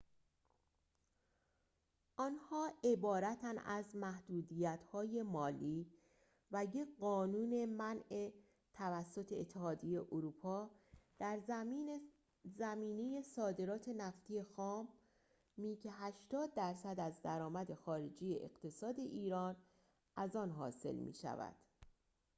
[2.17, 5.87] آنها عبارتند از محدودیت‌های مالی
[6.51, 8.31] و یک قانون منع
[8.73, 10.69] توسط اتحادیه اروپا
[11.19, 11.39] در
[12.59, 19.55] زمینه صادرات نفت خامی که ۸۰% از درآمد خارجی اقتصاد ایران
[20.15, 21.55] از آن حاصل می‌شود